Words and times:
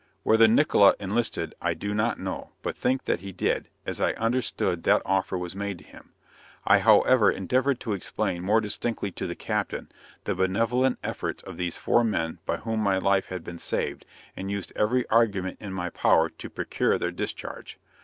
Whether 0.23 0.47
Nickola 0.47 0.95
enlisted, 0.99 1.53
I 1.61 1.75
do 1.75 1.93
not 1.93 2.19
know, 2.19 2.53
but 2.63 2.75
think 2.75 3.05
that 3.05 3.19
he 3.19 3.31
did, 3.31 3.69
as 3.85 4.01
I 4.01 4.13
understood 4.13 4.81
that 4.81 5.03
offer 5.05 5.37
was 5.37 5.55
made 5.55 5.77
to 5.77 5.83
him: 5.83 6.13
I 6.65 6.79
however 6.79 7.29
endeavored 7.29 7.79
to 7.81 7.93
explain 7.93 8.41
more 8.41 8.59
distinctly 8.61 9.11
to 9.11 9.27
the 9.27 9.35
captain, 9.35 9.91
the 10.23 10.33
benevolent 10.33 10.97
efforts 11.03 11.43
of 11.43 11.57
these 11.57 11.77
four 11.77 12.03
men 12.03 12.39
by 12.47 12.57
whom 12.57 12.79
my 12.79 12.97
life 12.97 13.27
had 13.27 13.43
been 13.43 13.59
saved, 13.59 14.07
and 14.35 14.49
used 14.49 14.73
every 14.75 15.07
argument 15.09 15.57
in 15.61 15.71
my 15.71 15.91
power 15.91 16.29
to 16.29 16.49
procure 16.49 16.97
their 16.97 17.11
discharge. 17.11 17.77